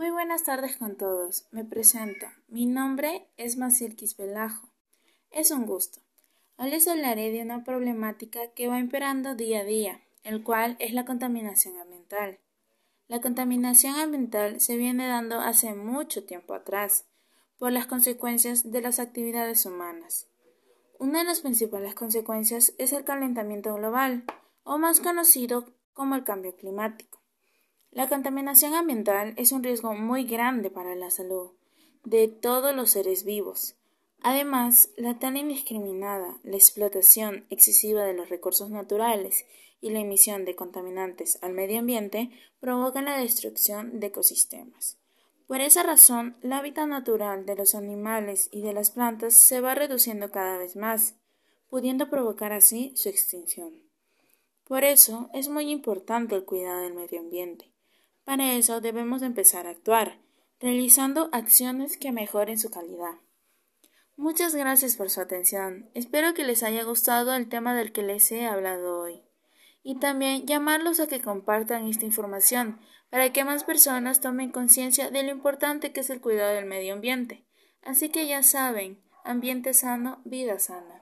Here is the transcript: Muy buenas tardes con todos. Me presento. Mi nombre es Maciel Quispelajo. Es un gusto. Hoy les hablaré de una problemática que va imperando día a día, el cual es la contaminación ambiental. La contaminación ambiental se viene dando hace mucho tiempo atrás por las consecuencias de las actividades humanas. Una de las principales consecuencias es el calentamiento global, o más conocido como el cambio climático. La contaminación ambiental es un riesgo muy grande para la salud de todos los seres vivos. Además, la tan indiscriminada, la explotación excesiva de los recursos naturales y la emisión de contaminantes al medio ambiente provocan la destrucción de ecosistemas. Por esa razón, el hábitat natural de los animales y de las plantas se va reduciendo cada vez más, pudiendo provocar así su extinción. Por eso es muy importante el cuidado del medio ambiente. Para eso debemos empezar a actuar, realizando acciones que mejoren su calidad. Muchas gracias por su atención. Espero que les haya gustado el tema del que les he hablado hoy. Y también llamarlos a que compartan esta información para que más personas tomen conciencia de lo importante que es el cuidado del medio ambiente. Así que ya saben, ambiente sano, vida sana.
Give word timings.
Muy 0.00 0.08
buenas 0.08 0.44
tardes 0.44 0.78
con 0.78 0.96
todos. 0.96 1.46
Me 1.50 1.62
presento. 1.62 2.24
Mi 2.48 2.64
nombre 2.64 3.28
es 3.36 3.58
Maciel 3.58 3.96
Quispelajo. 3.96 4.70
Es 5.30 5.50
un 5.50 5.66
gusto. 5.66 6.00
Hoy 6.56 6.70
les 6.70 6.88
hablaré 6.88 7.30
de 7.30 7.42
una 7.42 7.64
problemática 7.64 8.40
que 8.54 8.66
va 8.66 8.78
imperando 8.78 9.34
día 9.34 9.60
a 9.60 9.64
día, 9.64 10.00
el 10.24 10.42
cual 10.42 10.76
es 10.78 10.94
la 10.94 11.04
contaminación 11.04 11.78
ambiental. 11.78 12.38
La 13.08 13.20
contaminación 13.20 13.94
ambiental 13.96 14.62
se 14.62 14.78
viene 14.78 15.06
dando 15.06 15.38
hace 15.38 15.74
mucho 15.74 16.24
tiempo 16.24 16.54
atrás 16.54 17.04
por 17.58 17.70
las 17.70 17.86
consecuencias 17.86 18.72
de 18.72 18.80
las 18.80 19.00
actividades 19.00 19.66
humanas. 19.66 20.30
Una 20.98 21.18
de 21.18 21.26
las 21.26 21.42
principales 21.42 21.94
consecuencias 21.94 22.72
es 22.78 22.94
el 22.94 23.04
calentamiento 23.04 23.74
global, 23.74 24.24
o 24.62 24.78
más 24.78 24.98
conocido 24.98 25.66
como 25.92 26.14
el 26.14 26.24
cambio 26.24 26.56
climático. 26.56 27.19
La 27.92 28.08
contaminación 28.08 28.74
ambiental 28.74 29.34
es 29.36 29.50
un 29.50 29.64
riesgo 29.64 29.94
muy 29.94 30.24
grande 30.24 30.70
para 30.70 30.94
la 30.94 31.10
salud 31.10 31.50
de 32.04 32.28
todos 32.28 32.74
los 32.74 32.90
seres 32.90 33.24
vivos. 33.24 33.74
Además, 34.22 34.90
la 34.96 35.18
tan 35.18 35.36
indiscriminada, 35.36 36.38
la 36.44 36.56
explotación 36.56 37.46
excesiva 37.50 38.04
de 38.04 38.14
los 38.14 38.28
recursos 38.28 38.70
naturales 38.70 39.44
y 39.80 39.90
la 39.90 39.98
emisión 39.98 40.44
de 40.44 40.54
contaminantes 40.54 41.38
al 41.42 41.52
medio 41.52 41.80
ambiente 41.80 42.30
provocan 42.60 43.06
la 43.06 43.18
destrucción 43.18 43.98
de 43.98 44.06
ecosistemas. 44.06 44.96
Por 45.48 45.60
esa 45.60 45.82
razón, 45.82 46.36
el 46.42 46.52
hábitat 46.52 46.86
natural 46.86 47.44
de 47.44 47.56
los 47.56 47.74
animales 47.74 48.48
y 48.52 48.62
de 48.62 48.72
las 48.72 48.92
plantas 48.92 49.34
se 49.34 49.60
va 49.60 49.74
reduciendo 49.74 50.30
cada 50.30 50.58
vez 50.58 50.76
más, 50.76 51.16
pudiendo 51.68 52.08
provocar 52.08 52.52
así 52.52 52.92
su 52.94 53.08
extinción. 53.08 53.82
Por 54.64 54.84
eso 54.84 55.28
es 55.34 55.48
muy 55.48 55.72
importante 55.72 56.36
el 56.36 56.44
cuidado 56.44 56.82
del 56.82 56.94
medio 56.94 57.18
ambiente. 57.18 57.72
Para 58.24 58.54
eso 58.54 58.80
debemos 58.80 59.22
empezar 59.22 59.66
a 59.66 59.70
actuar, 59.70 60.20
realizando 60.60 61.30
acciones 61.32 61.96
que 61.96 62.12
mejoren 62.12 62.58
su 62.58 62.70
calidad. 62.70 63.14
Muchas 64.16 64.54
gracias 64.54 64.96
por 64.96 65.08
su 65.08 65.20
atención. 65.20 65.90
Espero 65.94 66.34
que 66.34 66.44
les 66.44 66.62
haya 66.62 66.84
gustado 66.84 67.34
el 67.34 67.48
tema 67.48 67.74
del 67.74 67.90
que 67.90 68.02
les 68.02 68.30
he 68.30 68.46
hablado 68.46 69.00
hoy. 69.00 69.22
Y 69.82 69.98
también 69.98 70.46
llamarlos 70.46 71.00
a 71.00 71.06
que 71.06 71.22
compartan 71.22 71.86
esta 71.86 72.04
información 72.04 72.78
para 73.08 73.32
que 73.32 73.44
más 73.44 73.64
personas 73.64 74.20
tomen 74.20 74.52
conciencia 74.52 75.10
de 75.10 75.22
lo 75.22 75.30
importante 75.30 75.92
que 75.92 76.00
es 76.00 76.10
el 76.10 76.20
cuidado 76.20 76.54
del 76.54 76.66
medio 76.66 76.92
ambiente. 76.92 77.46
Así 77.82 78.10
que 78.10 78.26
ya 78.26 78.42
saben, 78.42 79.02
ambiente 79.24 79.72
sano, 79.72 80.20
vida 80.24 80.58
sana. 80.58 80.99